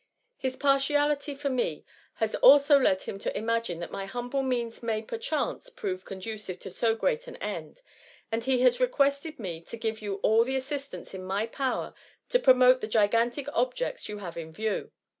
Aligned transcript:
His 0.37 0.55
partiality 0.57 1.35
for 1.35 1.51
me 1.51 1.85
has 2.15 2.33
also 2.33 2.79
led 2.79 3.03
him 3.03 3.19
to 3.19 3.37
imagine 3.37 3.77
that 3.81 3.91
my 3.91 4.07
humble 4.07 4.41
means 4.41 4.81
may 4.81 5.03
perchance 5.03 5.69
prove 5.69 6.05
condu 6.05 6.39
cive 6.43 6.57
to 6.61 6.71
so 6.71 6.95
great 6.95 7.27
an«end, 7.27 7.83
and 8.31 8.43
he 8.43 8.61
has 8.61 8.79
requested 8.81 9.37
me 9.37 9.61
to 9.61 9.77
give 9.77 10.01
you 10.01 10.15
all 10.23 10.43
the 10.43 10.55
assistance 10.55 11.13
in 11.13 11.23
my 11.23 11.45
power 11.45 11.93
to 12.29 12.39
promote 12.39 12.81
the 12.81 12.87
gigantic 12.87 13.47
objects 13.53 14.09
you 14.09 14.17
have 14.17 14.37
in 14.37 14.51
view. 14.51 14.91